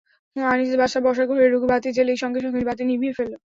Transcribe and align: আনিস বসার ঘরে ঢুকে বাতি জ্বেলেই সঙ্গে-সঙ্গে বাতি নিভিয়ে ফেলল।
আনিস 0.35 0.71
বসার 1.03 1.25
ঘরে 1.29 1.51
ঢুকে 1.53 1.67
বাতি 1.71 1.89
জ্বেলেই 1.95 2.17
সঙ্গে-সঙ্গে 2.23 2.67
বাতি 2.69 2.83
নিভিয়ে 2.85 3.15
ফেলল। 3.17 3.33